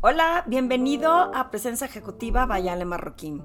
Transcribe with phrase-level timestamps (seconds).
[0.00, 3.42] Hola, bienvenido a Presencia Ejecutiva Bayale Marroquín.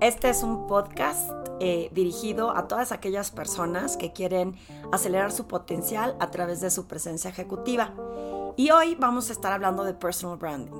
[0.00, 4.54] Este es un podcast eh, dirigido a todas aquellas personas que quieren
[4.92, 7.94] acelerar su potencial a través de su presencia ejecutiva.
[8.56, 10.70] Y hoy vamos a estar hablando de personal branding.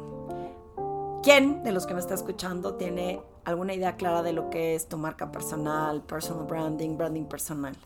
[1.24, 4.88] ¿Quién de los que me está escuchando tiene alguna idea clara de lo que es
[4.88, 7.76] tu marca personal, personal branding, branding personal?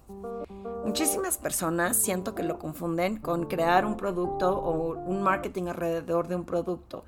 [0.85, 6.37] Muchísimas personas siento que lo confunden con crear un producto o un marketing alrededor de
[6.37, 7.05] un producto.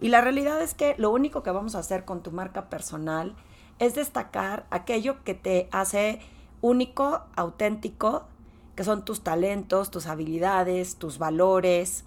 [0.00, 3.34] Y la realidad es que lo único que vamos a hacer con tu marca personal
[3.78, 6.20] es destacar aquello que te hace
[6.60, 8.26] único, auténtico,
[8.74, 12.04] que son tus talentos, tus habilidades, tus valores,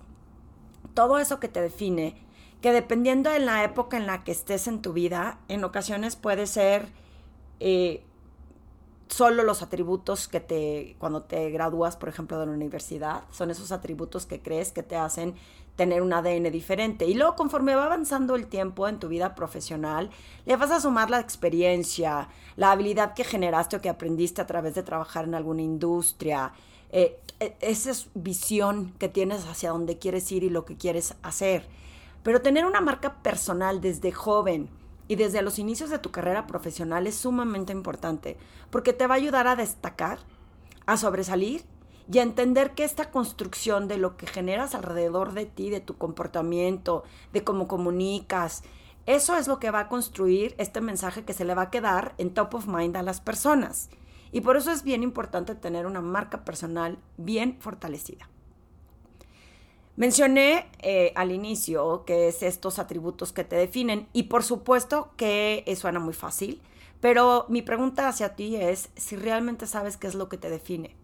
[0.93, 2.15] todo eso que te define,
[2.61, 6.45] que dependiendo de la época en la que estés en tu vida, en ocasiones puede
[6.47, 6.87] ser
[7.59, 8.03] eh,
[9.07, 13.71] solo los atributos que te, cuando te gradúas, por ejemplo, de la universidad, son esos
[13.71, 15.35] atributos que crees que te hacen
[15.75, 17.05] tener un ADN diferente.
[17.05, 20.09] Y luego, conforme va avanzando el tiempo en tu vida profesional,
[20.45, 24.75] le vas a sumar la experiencia, la habilidad que generaste o que aprendiste a través
[24.75, 26.51] de trabajar en alguna industria,
[26.91, 31.15] eh, e, esa es visión que tienes hacia dónde quieres ir y lo que quieres
[31.23, 31.65] hacer.
[32.23, 34.69] Pero tener una marca personal desde joven,
[35.09, 38.37] y desde los inicios de tu carrera profesional es sumamente importante
[38.69, 40.19] porque te va a ayudar a destacar,
[40.85, 41.65] a sobresalir
[42.11, 45.97] y a entender que esta construcción de lo que generas alrededor de ti, de tu
[45.97, 47.03] comportamiento,
[47.33, 48.61] de cómo comunicas,
[49.07, 52.13] eso es lo que va a construir este mensaje que se le va a quedar
[52.19, 53.89] en top of mind a las personas.
[54.31, 58.29] Y por eso es bien importante tener una marca personal bien fortalecida.
[59.99, 65.65] Mencioné eh, al inicio que es estos atributos que te definen y por supuesto que
[65.77, 66.61] suena muy fácil,
[67.01, 70.95] pero mi pregunta hacia ti es si realmente sabes qué es lo que te define,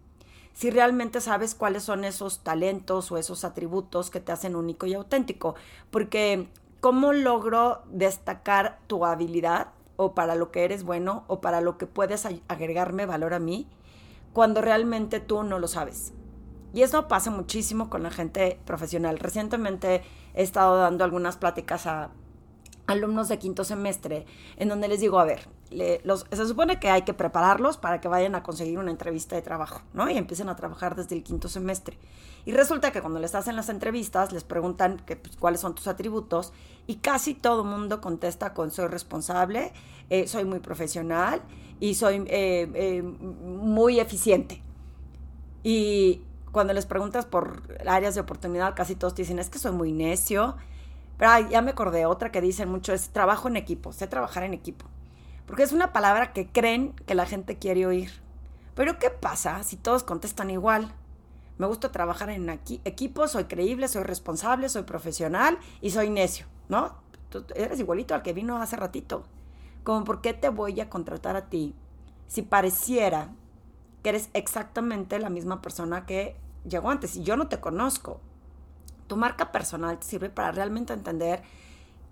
[0.54, 4.94] si realmente sabes cuáles son esos talentos o esos atributos que te hacen único y
[4.94, 5.56] auténtico,
[5.90, 6.48] porque
[6.80, 11.84] ¿cómo logro destacar tu habilidad o para lo que eres bueno o para lo que
[11.84, 13.66] puedes agregarme valor a mí
[14.32, 16.14] cuando realmente tú no lo sabes?
[16.76, 19.18] Y eso pasa muchísimo con la gente profesional.
[19.18, 20.02] Recientemente
[20.34, 22.10] he estado dando algunas pláticas a
[22.86, 24.26] alumnos de quinto semestre
[24.58, 28.34] en donde les digo, a ver, se supone que hay que prepararlos para que vayan
[28.34, 30.10] a conseguir una entrevista de trabajo, ¿no?
[30.10, 31.96] Y empiecen a trabajar desde el quinto semestre.
[32.44, 35.88] Y resulta que cuando les hacen las entrevistas, les preguntan que, pues, cuáles son tus
[35.88, 36.52] atributos
[36.86, 39.72] y casi todo el mundo contesta con soy responsable,
[40.10, 41.40] eh, soy muy profesional
[41.80, 44.62] y soy eh, eh, muy eficiente.
[45.64, 46.20] Y,
[46.56, 50.56] cuando les preguntas por áreas de oportunidad, casi todos dicen, es que soy muy necio.
[51.18, 54.54] Pero ya me acordé, otra que dicen mucho es trabajo en equipo, sé trabajar en
[54.54, 54.86] equipo.
[55.44, 58.10] Porque es una palabra que creen que la gente quiere oír.
[58.74, 60.94] Pero ¿qué pasa si todos contestan igual?
[61.58, 66.94] Me gusta trabajar en equipo, soy creíble, soy responsable, soy profesional y soy necio, ¿no?
[67.54, 69.24] Eres igualito al que vino hace ratito.
[69.84, 71.74] Como, ¿por qué te voy a contratar a ti
[72.28, 73.28] si pareciera
[74.02, 78.20] que eres exactamente la misma persona que llegó antes y yo no te conozco.
[79.06, 81.42] Tu marca personal te sirve para realmente entender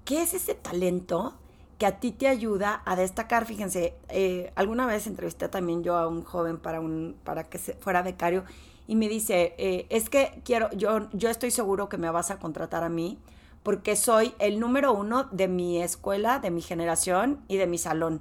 [0.05, 1.35] qué es ese talento
[1.79, 3.47] que a ti te ayuda a destacar.
[3.47, 8.03] Fíjense, eh, alguna vez entrevisté también yo a un joven para, un, para que fuera
[8.03, 8.45] becario
[8.87, 12.39] y me dice, eh, es que quiero, yo, yo estoy seguro que me vas a
[12.39, 13.19] contratar a mí
[13.63, 18.21] porque soy el número uno de mi escuela, de mi generación y de mi salón.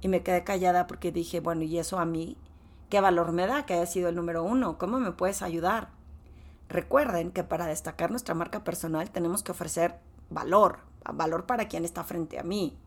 [0.00, 2.36] Y me quedé callada porque dije, bueno, ¿y eso a mí?
[2.94, 4.78] ¿Qué valor me da que haya sido el número uno?
[4.78, 5.88] ¿Cómo me puedes ayudar?
[6.68, 9.96] Recuerden que para destacar nuestra marca personal tenemos que ofrecer
[10.30, 10.78] valor,
[11.12, 12.78] valor para quien está frente a mí.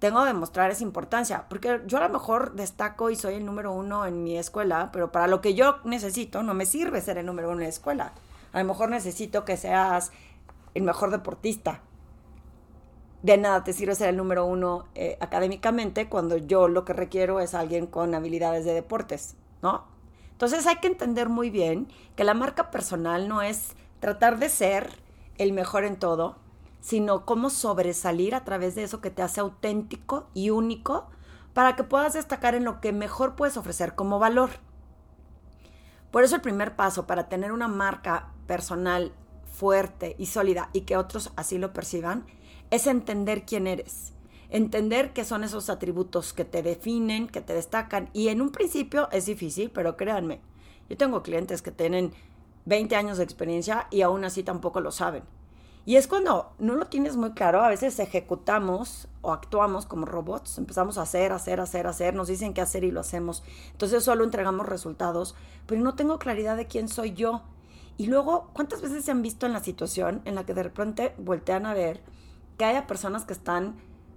[0.00, 3.70] Tengo que demostrar esa importancia, porque yo a lo mejor destaco y soy el número
[3.70, 7.26] uno en mi escuela, pero para lo que yo necesito no me sirve ser el
[7.26, 8.14] número uno en la escuela.
[8.52, 10.10] A lo mejor necesito que seas
[10.74, 11.80] el mejor deportista,
[13.22, 17.40] de nada te sirve ser el número uno eh, académicamente cuando yo lo que requiero
[17.40, 19.84] es alguien con habilidades de deportes, ¿no?
[20.32, 24.90] Entonces hay que entender muy bien que la marca personal no es tratar de ser
[25.36, 26.36] el mejor en todo,
[26.80, 31.08] sino cómo sobresalir a través de eso que te hace auténtico y único
[31.54, 34.50] para que puedas destacar en lo que mejor puedes ofrecer como valor.
[36.12, 39.12] Por eso el primer paso para tener una marca personal
[39.44, 42.26] fuerte y sólida y que otros así lo perciban
[42.70, 44.12] es entender quién eres,
[44.50, 48.10] entender qué son esos atributos que te definen, que te destacan.
[48.12, 50.40] Y en un principio es difícil, pero créanme,
[50.88, 52.12] yo tengo clientes que tienen
[52.64, 55.22] 20 años de experiencia y aún así tampoco lo saben.
[55.88, 60.58] Y es cuando no lo tienes muy claro, a veces ejecutamos o actuamos como robots,
[60.58, 63.42] empezamos a hacer, hacer, hacer, hacer, nos dicen qué hacer y lo hacemos.
[63.70, 65.34] Entonces solo entregamos resultados,
[65.66, 67.42] pero no tengo claridad de quién soy yo
[67.96, 71.14] Y luego, ¿cuántas veces se han visto en la situación en la que de repente
[71.16, 72.02] voltean a ver
[72.58, 73.76] que haya personas que están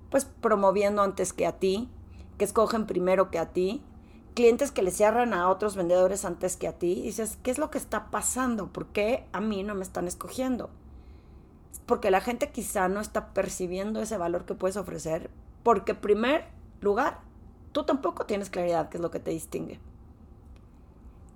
[0.09, 1.89] pues promoviendo antes que a ti,
[2.37, 3.81] que escogen primero que a ti,
[4.33, 7.57] clientes que le cierran a otros vendedores antes que a ti, y dices, ¿qué es
[7.57, 8.67] lo que está pasando?
[8.67, 10.69] ¿Por qué a mí no me están escogiendo?
[11.85, 15.29] Porque la gente quizá no está percibiendo ese valor que puedes ofrecer,
[15.63, 16.45] porque en primer
[16.81, 17.19] lugar,
[17.71, 19.79] tú tampoco tienes claridad qué es lo que te distingue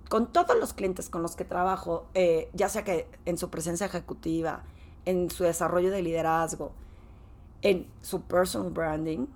[0.08, 3.86] con todos los clientes con los que trabajo, eh, ya sea que en su presencia
[3.86, 4.62] ejecutiva,
[5.04, 6.72] en su desarrollo de liderazgo,
[7.66, 9.26] en su personal branding,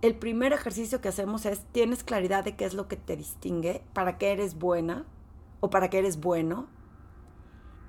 [0.00, 3.82] el primer ejercicio que hacemos es, ¿tienes claridad de qué es lo que te distingue?
[3.92, 5.06] ¿Para qué eres buena?
[5.58, 6.68] ¿O para qué eres bueno?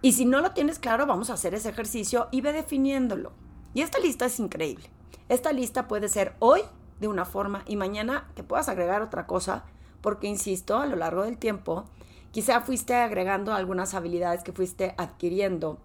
[0.02, 3.32] Y si no lo tienes claro, vamos a hacer ese ejercicio y ve definiéndolo.
[3.76, 4.90] Y esta lista es increíble.
[5.30, 6.62] Esta lista puede ser hoy
[7.00, 9.66] de una forma y mañana que puedas agregar otra cosa
[10.02, 11.86] porque, insisto, a lo largo del tiempo,
[12.32, 15.78] quizá fuiste agregando algunas habilidades que fuiste adquiriendo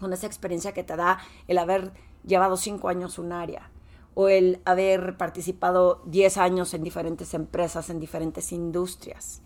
[0.00, 1.92] con esa experiencia que te da el haber
[2.24, 3.70] llevado cinco años un área
[4.14, 9.40] o el haber participado diez años en diferentes empresas, en diferentes industrias.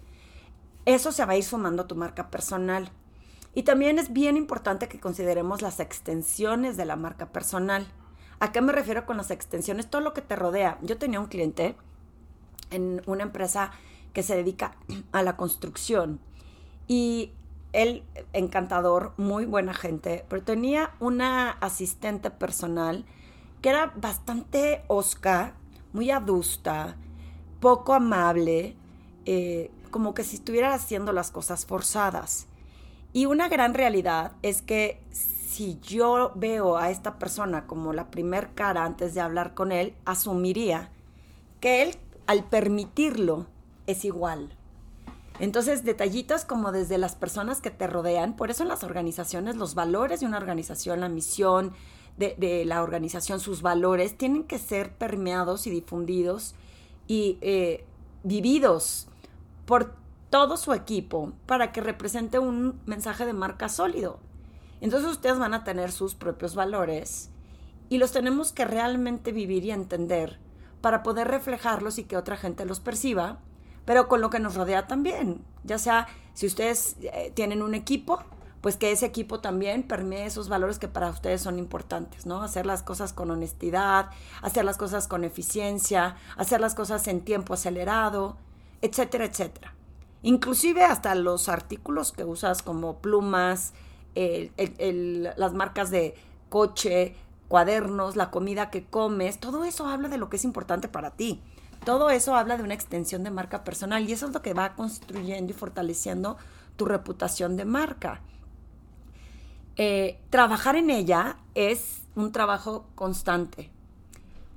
[0.85, 2.91] Eso se va a ir sumando a tu marca personal.
[3.55, 7.87] Y también es bien importante que consideremos las extensiones de la marca personal.
[8.39, 9.89] ¿A qué me refiero con las extensiones?
[9.89, 10.79] Todo lo que te rodea.
[10.83, 11.77] Yo tenía un cliente
[12.71, 13.73] en una empresa
[14.13, 14.77] que se dedica
[15.13, 16.21] a la construcción.
[16.89, 17.33] Y
[17.77, 23.05] él, encantador, muy buena gente, pero tenía una asistente personal
[23.61, 25.53] que era bastante osca,
[25.93, 26.97] muy adusta,
[27.61, 28.77] poco amable,
[29.27, 32.47] eh, como que si estuviera haciendo las cosas forzadas.
[33.13, 38.55] Y una gran realidad es que si yo veo a esta persona como la primer
[38.55, 40.91] cara antes de hablar con él, asumiría
[41.61, 41.97] que él,
[42.27, 43.47] al permitirlo,
[43.87, 44.56] es igual.
[45.39, 49.75] Entonces, detallitos como desde las personas que te rodean, por eso en las organizaciones, los
[49.75, 51.73] valores de una organización, la misión
[52.17, 56.55] de, la organización, sus valores, tienen que ser permeados y difundidos
[57.07, 57.85] y eh,
[58.23, 59.09] vividos
[59.67, 59.95] por
[60.31, 64.19] todo su equipo para que represente un mensaje de marca sólido.
[64.81, 67.31] Entonces ustedes van a tener sus propios valores
[67.89, 70.39] y los tenemos que realmente vivir y entender
[70.81, 73.39] para poder reflejarlos y que otra gente los perciba
[73.87, 75.43] pero con lo que nos rodea también.
[75.65, 78.23] Ya sea si ustedes eh, tienen un equipo,
[78.61, 82.43] pues que ese equipo también permee esos valores que para ustedes son importantes, ¿no?
[82.43, 84.11] Hacer las cosas con honestidad,
[84.43, 88.37] hacer las cosas con eficiencia, hacer las cosas en tiempo acelerado,
[88.83, 89.73] etcétera, etcétera.
[90.23, 93.73] Inclusive hasta los artículos que usas como plumas,
[94.17, 96.15] las marcas de
[96.49, 97.15] coche,
[97.49, 101.43] cuadernos, la comida que comes, todo eso habla de lo que es importante para ti.
[101.87, 104.75] Todo eso habla de una extensión de marca personal y eso es lo que va
[104.75, 106.37] construyendo y fortaleciendo
[106.75, 108.23] tu reputación de marca.
[109.77, 113.71] Eh, trabajar en ella es un trabajo constante,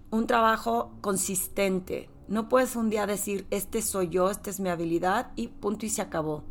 [0.10, 2.10] un trabajo consistente.
[2.28, 5.90] No puedes un día decir, este soy yo, esta es mi habilidad y punto y
[5.90, 6.44] se acabó.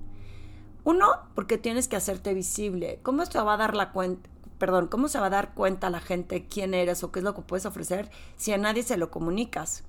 [0.85, 3.01] Uno, porque tienes que hacerte visible.
[3.03, 4.31] ¿Cómo se va a dar la cuenta?
[4.59, 7.35] Perdón, ¿cómo se va a dar cuenta la gente quién eres o qué es lo
[7.35, 9.83] que puedes ofrecer si a nadie se lo comunicas?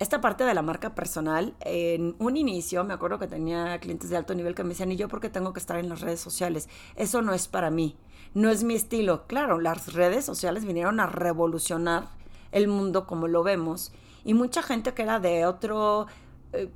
[0.00, 4.16] Esta parte de la marca personal, en un inicio me acuerdo que tenía clientes de
[4.16, 6.20] alto nivel que me decían, ¿y yo por qué tengo que estar en las redes
[6.20, 6.70] sociales?
[6.96, 7.98] Eso no es para mí,
[8.32, 9.26] no es mi estilo.
[9.26, 12.08] Claro, las redes sociales vinieron a revolucionar
[12.50, 13.92] el mundo como lo vemos
[14.24, 16.06] y mucha gente que era de otro,
[16.54, 16.70] eh,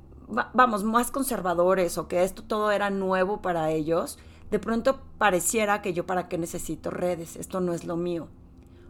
[0.53, 4.19] vamos, más conservadores o que esto todo era nuevo para ellos,
[4.51, 8.27] de pronto pareciera que yo para qué necesito redes, esto no es lo mío.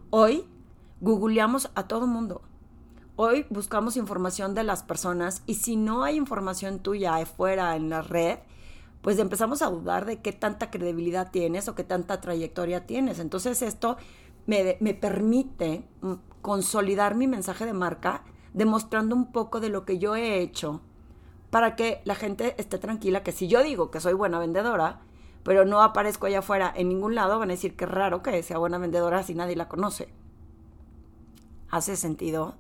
[0.10, 0.44] Hoy
[1.00, 2.42] googleamos a todo mundo
[3.18, 8.02] Hoy buscamos información de las personas y si no hay información tuya afuera en la
[8.02, 8.40] red,
[9.02, 13.20] pues empezamos a dudar de qué tanta credibilidad tienes o qué tanta trayectoria tienes.
[13.20, 13.96] Entonces esto
[14.48, 20.18] me, permite mm, consolidar mi mensaje de marca demostrando un poco de lo que yo
[20.18, 20.82] he hecho
[21.52, 25.00] para que la gente esté tranquila que si yo digo que soy buena vendedora,
[25.44, 28.58] pero no aparezco allá afuera en ningún lado, van a decir que raro que sea
[28.58, 30.10] buena vendedora si nadie la conoce.
[31.70, 32.56] ¿Hace sentido?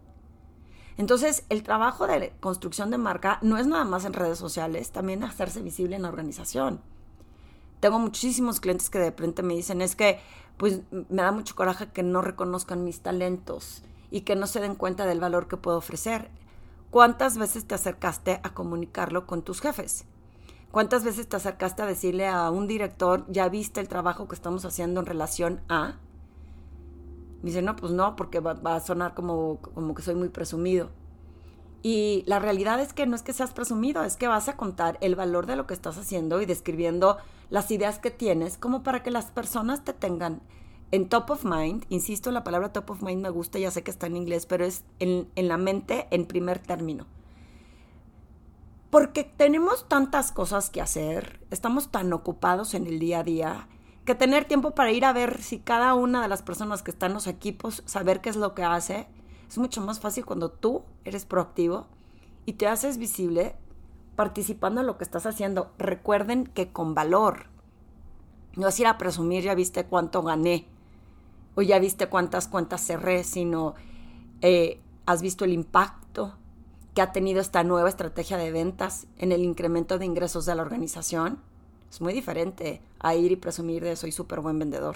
[0.98, 5.24] Entonces, el trabajo de construcción de marca no es nada más en redes sociales, también
[5.24, 6.80] hacerse visible en la organización.
[7.82, 10.20] Tengo muchísimos clientes que de repente me dicen, es que
[10.58, 14.76] pues me da mucho coraje que no reconozcan mis talentos y que no se den
[14.76, 16.30] cuenta del valor que puedo ofrecer.
[16.92, 20.06] ¿Cuántas veces te acercaste a comunicarlo con tus jefes?
[20.72, 24.64] ¿Cuántas veces te acercaste a decirle a un director, ya viste el trabajo que estamos
[24.64, 25.96] haciendo en relación a?
[27.42, 30.90] Me dice, no, pues no, porque va, a sonar como, como que soy muy presumido.
[31.84, 34.98] Y la realidad es que no es que seas presumido, es que vas a contar
[35.02, 37.18] el valor de lo que estás haciendo y describiendo
[37.52, 40.42] las ideas que tienes como para que las personas te tengan
[40.90, 41.86] en top of mind.
[41.90, 44.66] Insisto, la palabra top of mind me gusta, ya sé que está en inglés, pero
[44.66, 47.06] es en, en la mente en primer término.
[48.90, 53.68] Porque tenemos tantas cosas que hacer, estamos tan ocupados en el día a día,
[54.06, 57.12] que tener tiempo para ir a ver si cada una de las personas que están
[57.12, 59.08] en los equipos, saber qué es lo que hace,
[59.50, 61.88] es mucho más fácil cuando tú eres proactivo
[62.46, 63.56] y te haces visible
[64.16, 65.72] participando en lo que estás haciendo.
[65.78, 67.48] Recuerden que con valor.
[68.56, 70.68] No es ir a presumir, ya viste cuánto gané
[71.56, 73.76] o ya viste cuántas cuentas cerré, sino
[74.42, 76.36] eh, has visto el impacto
[76.94, 80.62] que ha tenido esta nueva estrategia de ventas en el incremento de ingresos de la
[80.62, 81.42] organización.
[81.90, 84.96] Es muy diferente a ir y presumir de soy súper buen vendedor.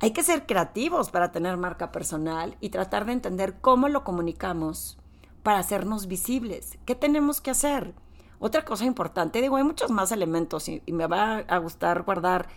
[0.00, 4.98] Hay que ser creativos para tener marca personal y tratar de entender cómo lo comunicamos
[5.42, 6.78] para hacernos visibles.
[6.86, 7.94] ¿Qué tenemos que hacer?
[8.40, 12.48] Otra cosa importante, digo, hay muchos más elementos y, me va a gustar guardar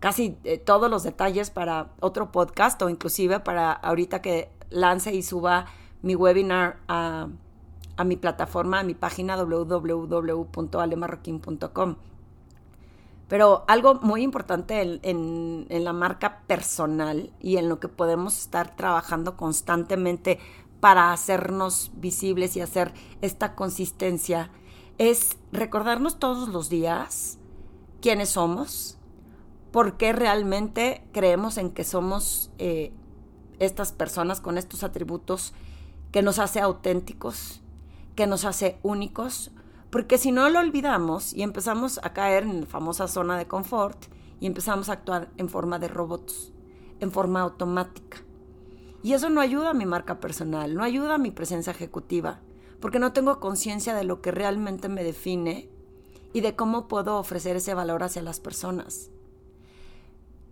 [0.00, 5.22] casi eh, todos los detalles para otro podcast o inclusive para ahorita que lance y
[5.22, 5.66] suba
[6.00, 7.28] mi webinar a,
[7.96, 11.96] a mi plataforma, a mi página www.alemarroquín.com.
[13.28, 19.36] Pero algo muy importante en, la marca personal y en lo que podemos estar trabajando
[19.36, 20.38] constantemente
[20.80, 24.50] para hacernos visibles y hacer esta consistencia
[24.98, 27.38] es recordarnos todos los días
[28.02, 28.98] quiénes somos,
[29.72, 32.92] por qué realmente creemos en que somos eh,
[33.58, 35.54] estas personas con estos atributos
[36.12, 37.63] que nos hace auténticos,
[38.14, 39.50] que nos hace únicos,
[39.90, 44.06] porque si no lo olvidamos y empezamos a caer en la famosa zona de confort
[44.40, 46.52] y empezamos a actuar en forma de robots,
[47.00, 48.18] en forma automática.
[49.02, 52.40] Y eso no ayuda a mi marca personal, no ayuda a mi presencia ejecutiva,
[52.80, 55.68] porque no tengo conciencia de lo que realmente me define
[56.32, 59.10] y de cómo puedo ofrecer ese valor hacia las personas.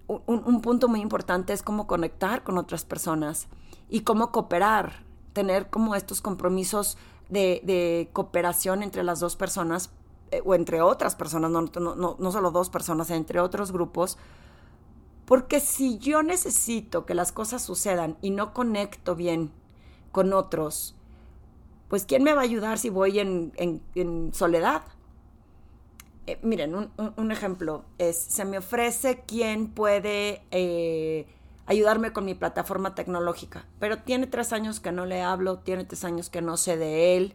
[0.06, 3.48] Un, un, punto muy importante es cómo conectar con otras personas
[3.88, 6.98] y cómo cooperar, tener como estos compromisos
[7.32, 9.90] de, cooperación entre las dos personas,
[10.30, 14.18] eh, o entre otras personas, no, no, no solo dos personas, entre otros grupos,
[15.24, 19.50] porque si yo necesito que las cosas sucedan y no conecto bien
[20.10, 20.94] con otros,
[21.88, 24.82] pues ¿quién me va a ayudar si voy en, en, soledad?
[26.26, 31.26] Eh, miren, un, un, ejemplo es, se me ofrece quién puede eh,
[31.66, 33.66] ayudarme con mi plataforma tecnológica.
[33.78, 37.16] Pero tiene tres años que no le hablo, tiene tres años que no sé de
[37.16, 37.34] él,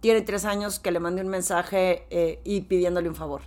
[0.00, 3.42] tiene tres años que le mandé un mensaje eh, y pidiéndole un favor.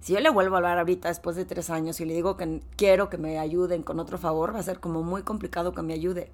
[0.00, 2.60] Si yo le vuelvo a hablar ahorita después de tres años y le digo que
[2.76, 5.94] quiero que me ayuden con otro favor, va a ser como muy complicado que me
[5.94, 6.32] ayude.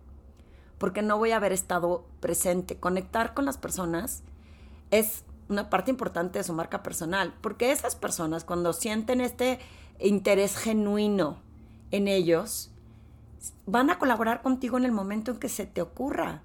[0.78, 2.78] Porque no voy a haber estado presente.
[2.78, 4.22] Conectar con las personas
[4.90, 7.34] es una parte importante de su marca personal.
[7.42, 9.58] Porque esas personas cuando sienten este
[9.98, 11.36] interés genuino
[11.90, 12.70] en ellos,
[13.66, 16.42] van a colaborar contigo en el momento en que se te ocurra.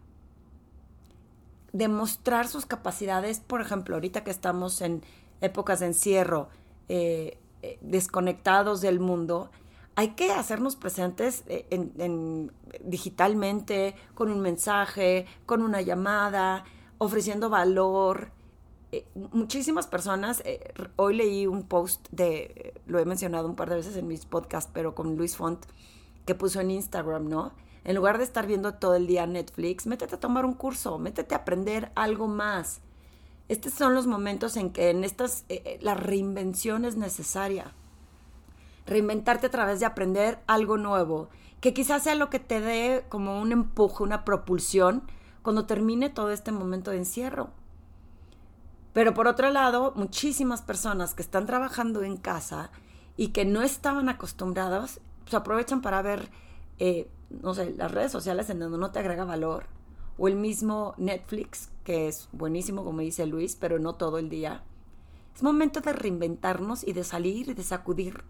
[1.72, 5.04] Demostrar sus capacidades, por ejemplo, ahorita que estamos en
[5.42, 6.50] épocas de encierro,
[6.88, 9.50] eh, eh, desconectados del mundo,
[9.96, 12.52] hay que hacernos presentes eh, en,
[12.84, 16.66] digitalmente, con un mensaje, con una llamada,
[16.98, 18.32] ofreciendo valor.
[19.16, 20.44] Muchísimas personas,
[20.96, 24.72] hoy leí un post de, lo he mencionado un par de veces en mis podcasts,
[24.74, 25.66] pero con Luis Font,
[26.26, 27.54] que puso en Instagram, ¿no?
[27.84, 31.36] En lugar de estar viendo todo el día Netflix, métete a tomar un curso, métete
[31.36, 32.80] a aprender algo más.
[33.50, 37.74] Estos son los momentos en que en estas, eh, eh, la reinvención es necesaria.
[38.86, 43.42] Reinventarte a través de aprender algo nuevo, que quizás sea lo que te dé como
[43.42, 45.04] un empuje, una propulsión
[45.42, 47.50] cuando termine todo este momento de encierro.
[48.94, 52.70] Pero por otro lado, muchísimas personas que están trabajando en casa
[53.18, 56.30] y que no estaban acostumbrados, pues aprovechan para ver,
[56.78, 59.66] eh, no sé, las redes sociales en donde no te agrega valor,
[60.18, 64.64] o el mismo Netflix, que es buenísimo, como dice Luis, pero no todo el día.
[65.36, 68.24] Es momento de reinventarnos y de salir y de sacudir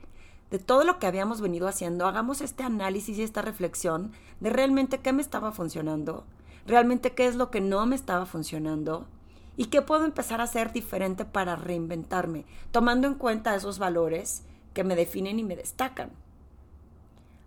[0.49, 2.05] de todo lo que habíamos venido haciendo.
[2.05, 6.25] Hagamos este análisis y esta reflexión de realmente qué me estaba funcionando,
[6.67, 9.07] realmente qué es lo que no me estaba funcionando
[9.55, 14.43] ¿Y qué puedo empezar a hacer diferente para reinventarme, tomando en cuenta esos valores
[14.73, 16.11] que me definen y me destacan?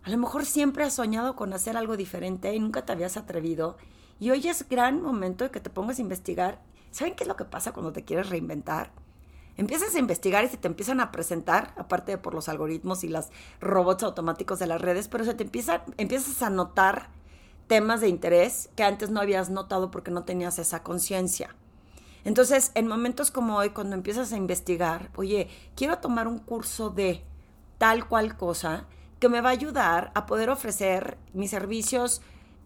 [0.05, 3.77] A lo mejor siempre has soñado con hacer algo diferente y nunca te habías atrevido.
[4.21, 6.63] Y hoy es gran momento de que te pongas a investigar.
[6.93, 8.93] ¿Saben qué es lo que pasa cuando te quieres reinventar?
[9.57, 13.09] Empiezas a investigar y se te empiezan a presentar, aparte de por los algoritmos y
[13.09, 17.09] los robots automáticos de las redes, pero se te empieza, empiezas a notar
[17.67, 21.57] temas de interés que antes no habías notado porque no tenías esa conciencia.
[22.27, 27.23] Entonces, en momentos como hoy, cuando empiezas a investigar, oye, quiero tomar un curso de
[27.79, 28.87] tal cual cosa
[29.21, 32.23] que me va a ayudar a poder ofrecer mis servicios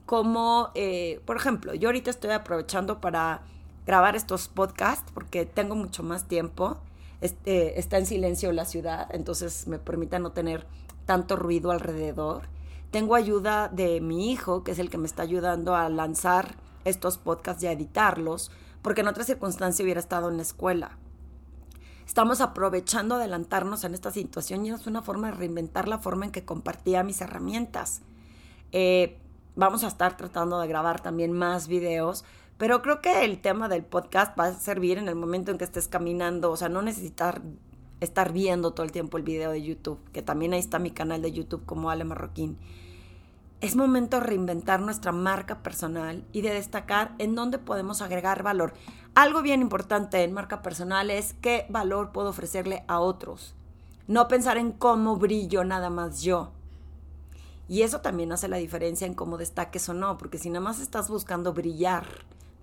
[0.06, 3.42] como, eh, por ejemplo, yo ahorita estoy aprovechando para
[3.84, 6.78] grabar estos podcasts porque tengo mucho más tiempo.
[7.20, 10.66] Este, está en silencio la ciudad, entonces me permite no tener
[11.04, 12.48] tanto ruido alrededor.
[12.90, 16.54] Tengo ayuda de mi hijo, que es el que me está ayudando a lanzar
[16.86, 18.50] estos podcasts y a editarlos,
[18.82, 20.98] porque en otra circunstancia hubiera estado en la escuela.
[22.06, 26.32] Estamos aprovechando adelantarnos en esta situación y es una forma de reinventar la forma en
[26.32, 28.02] que compartía mis herramientas.
[28.72, 29.16] Eh,
[29.54, 32.24] vamos a estar tratando de grabar también más videos,
[32.58, 35.64] pero creo que el tema del podcast va a servir en el momento en que
[35.64, 37.42] estés caminando, o sea, no necesitar
[38.00, 41.22] estar viendo todo el tiempo el video de YouTube, que también ahí está mi canal
[41.22, 42.58] de YouTube como Ale Marroquín.
[43.60, 48.72] Es momento de reinventar nuestra marca personal y de destacar en dónde podemos agregar valor.
[49.14, 53.54] Algo bien importante en marca personal es qué valor puedo ofrecerle a otros.
[54.06, 56.52] No pensar en cómo brillo nada más yo.
[57.68, 60.80] Y eso también hace la diferencia en cómo destaques o no, porque si nada más
[60.80, 62.06] estás buscando brillar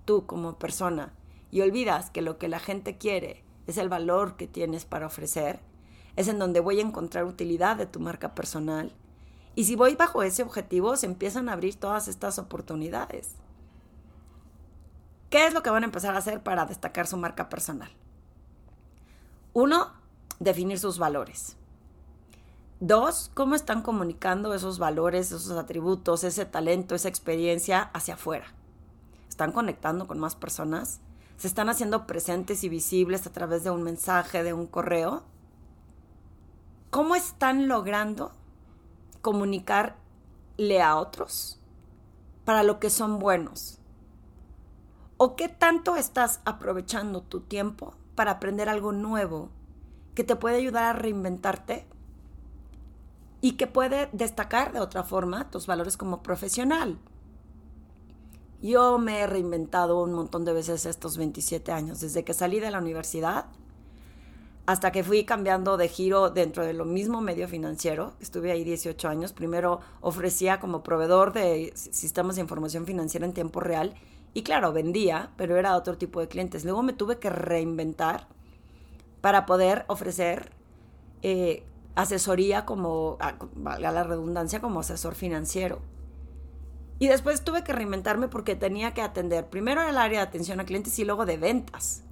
[0.04, 1.12] tú como persona
[1.52, 5.60] y olvidas que lo que la gente quiere es el valor que tienes para ofrecer,
[6.16, 8.92] es en donde voy a encontrar utilidad de tu marca personal.
[9.54, 13.30] Y si voy bajo ese objetivo, se empiezan a abrir todas estas oportunidades.
[15.30, 17.90] ¿Qué es lo que van a empezar a hacer para destacar su marca personal?
[19.52, 19.92] Uno,
[20.38, 21.56] definir sus valores.
[22.80, 28.46] Dos, cómo están comunicando esos valores, esos atributos, ese talento, esa experiencia hacia afuera.
[29.28, 31.00] ¿Están conectando con más personas?
[31.38, 35.22] se están haciendo presentes y visibles a través de un mensaje, de un correo,
[36.90, 38.32] ¿cómo están logrando
[39.20, 41.60] comunicarle a otros
[42.44, 43.78] para lo que son buenos?
[45.16, 49.50] ¿O qué tanto estás aprovechando tu tiempo para aprender algo nuevo
[50.14, 51.86] que te puede ayudar a reinventarte
[53.40, 56.98] y que puede destacar de otra forma tus valores como profesional?
[58.60, 62.70] Yo me he reinventado un montón de veces estos 27 años, desde que salí de
[62.70, 63.46] la universidad
[64.68, 68.12] hasta que fui cambiando de giro dentro de lo mismo medio financiero.
[68.20, 69.32] Estuve ahí 18 años.
[69.32, 73.94] Primero ofrecía como proveedor de sistemas de información financiera en tiempo real
[74.34, 76.66] y claro, vendía, pero era otro tipo de clientes.
[76.66, 78.28] Luego me tuve que reinventar
[79.22, 80.52] para poder ofrecer
[81.22, 81.62] eh,
[81.94, 83.16] asesoría como,
[83.54, 85.80] valga la redundancia, como asesor financiero.
[86.98, 90.66] Y después tuve que reinventarme porque tenía que atender primero el área de atención a
[90.66, 92.02] clientes y luego de ventas.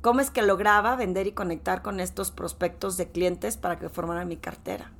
[0.00, 4.28] ¿Cómo es que lograba vender y conectar con estos prospectos de clientes para que formaran
[4.28, 4.92] mi cartera?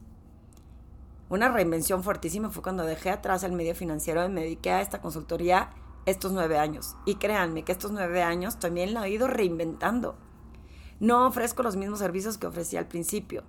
[1.29, 5.01] Una reinvención fuertísima fue cuando dejé atrás el medio financiero y me dediqué a esta
[5.01, 5.71] consultoría
[6.05, 6.97] estos nueve años.
[7.05, 10.17] Y créanme que estos nueve años también la he ido reinventando.
[10.99, 13.45] No ofrezco los mismos servicios que ofrecía al principio.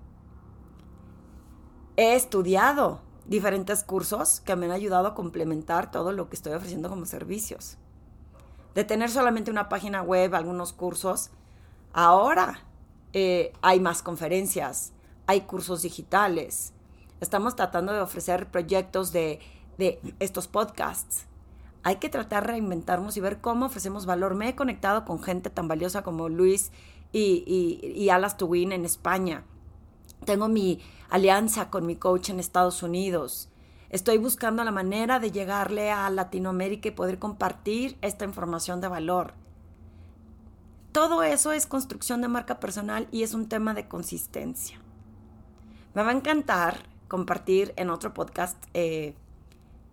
[1.98, 6.90] He estudiado diferentes cursos que me han ayudado a complementar todo lo que estoy ofreciendo
[6.90, 7.78] como servicios.
[8.76, 11.32] De tener solamente una página web, algunos cursos,
[12.04, 12.62] ahora
[13.14, 14.94] eh, hay más conferencias,
[15.28, 16.74] hay cursos digitales.
[17.22, 19.40] Estamos tratando de ofrecer proyectos de,
[20.20, 21.26] estos podcasts.
[21.84, 24.36] Hay que tratar de reinventarnos y ver cómo ofrecemos valor.
[24.36, 26.72] Me he conectado con gente tan valiosa como Luis
[27.12, 29.44] y, y, y Alas Tuwin en España
[30.26, 33.50] tengo mi alianza con mi coach en Estados Unidos.
[33.90, 39.34] Estoy buscando la manera de llegarle a Latinoamérica y poder compartir esta información de valor.
[40.92, 44.80] Todo eso es construcción de marca personal y es un tema de consistencia.
[45.94, 49.14] Me va a encantar compartir en otro podcast eh,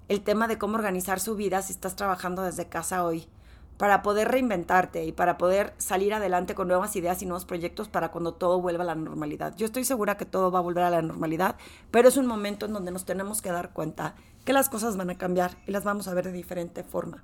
[0.09, 3.29] el tema de cómo organizar su vida si estás trabajando desde casa hoy
[3.77, 8.11] para poder reinventarte y para poder salir adelante con nuevas ideas y nuevos proyectos para
[8.11, 9.55] cuando todo vuelva a la normalidad.
[9.57, 11.57] Yo estoy segura que todo va a volver a la normalidad,
[11.91, 14.15] pero es un momento en donde nos tenemos que dar cuenta
[14.47, 17.23] que las cosas van a cambiar y las vamos a ver de diferente forma.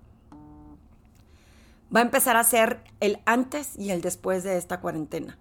[1.94, 5.38] Va a empezar a ser el antes y el después de esta cuarentena.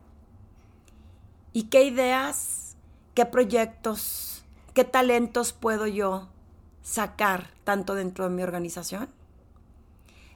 [1.54, 2.76] ¿Y qué ideas,
[3.14, 6.30] qué proyectos, qué talentos puedo yo
[6.82, 9.10] sacar tanto dentro de mi organización?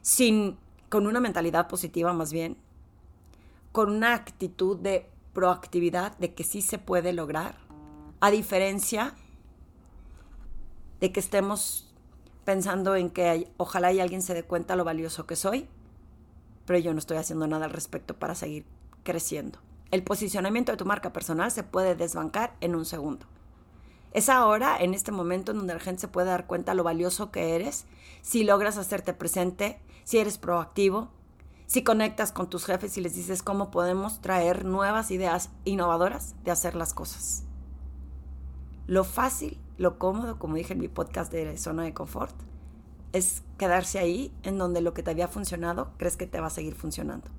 [0.06, 2.58] sin con una mentalidad positiva más bien,
[3.71, 7.56] con una actitud de proactividad de que sí se puede lograr,
[8.19, 9.15] a diferencia
[10.99, 11.91] de que estemos
[12.45, 15.67] pensando en que ojalá y alguien se dé cuenta lo valioso que soy,
[16.65, 18.65] pero yo no estoy haciendo nada al respecto para seguir
[19.04, 19.60] creciendo.
[19.91, 23.25] El posicionamiento de tu marca personal se puede desbancar en un segundo.
[24.12, 27.32] Es ahora, en este momento, en donde la gente se puede dar cuenta lo valioso
[27.32, 27.86] que eres,
[28.21, 31.10] si logras hacerte presente, si eres proactivo,
[31.67, 36.51] si conectas con tus jefes y les dices cómo podemos traer nuevas ideas innovadoras de
[36.51, 37.43] hacer las cosas.
[38.88, 42.36] Lo fácil, lo cómodo, como dije en mi podcast de zona de confort,
[43.15, 46.49] es quedarse ahí en donde lo que te había funcionado crees que te va a
[46.49, 47.30] seguir funcionando.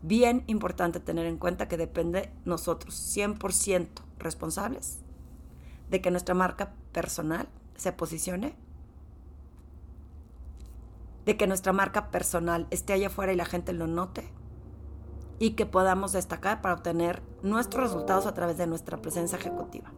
[0.00, 5.00] Bien importante tener en cuenta que depende nosotros 100% responsables
[5.90, 8.54] de que nuestra marca personal se posicione
[11.24, 14.28] de que nuestra marca personal esté allá afuera y la gente lo note
[15.38, 19.92] y que podamos destacar para obtener nuestros resultados a través de nuestra presencia ejecutiva.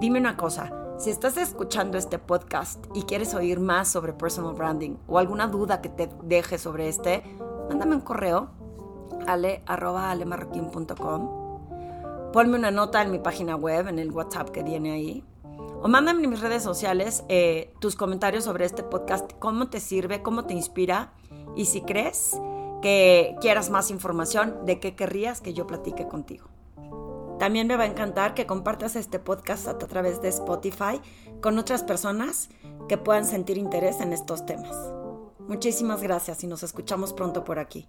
[0.00, 4.96] Dime una cosa, si estás escuchando este podcast y quieres oír más sobre personal branding
[5.06, 7.22] o alguna duda que te deje sobre este,
[7.68, 8.50] mándame un correo
[9.26, 11.46] ale.alemarroquín.com
[12.32, 15.24] Ponme una nota en mi página web, en el WhatsApp que viene ahí.
[15.80, 20.20] O mándame en mis redes sociales eh, tus comentarios sobre este podcast, cómo te sirve,
[20.22, 21.14] cómo te inspira.
[21.54, 22.38] Y si crees
[22.82, 26.48] que quieras más información, de qué querrías que yo platique contigo.
[27.38, 31.00] También me va a encantar que compartas este podcast a través de Spotify
[31.42, 32.48] con otras personas
[32.88, 34.74] que puedan sentir interés en estos temas.
[35.40, 37.88] Muchísimas gracias y nos escuchamos pronto por aquí.